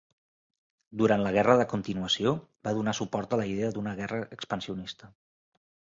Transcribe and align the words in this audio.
Durant 1.01 1.25
la 1.25 1.33
Guerra 1.35 1.57
de 1.59 1.67
Continuació 1.73 2.33
va 2.69 2.73
donar 2.79 2.95
suport 3.01 3.35
a 3.37 3.39
la 3.43 3.47
idea 3.53 3.69
d'una 3.77 3.97
guerra 4.01 4.23
expansionista. 4.39 5.15